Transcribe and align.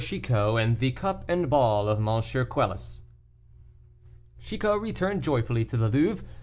CHICOT, 0.03 0.57
AND 0.57 0.79
THE 0.79 0.93
CUP 0.93 1.23
AND 1.29 1.47
BALL 1.47 1.87
OF 1.87 1.99
M. 1.99 2.45
QUELUS. 2.47 3.03
Chicot 4.39 4.81
returned 4.81 5.21
joyfully 5.21 5.63
to 5.65 5.77
the 5.77 5.89
Louvre. 5.89 6.25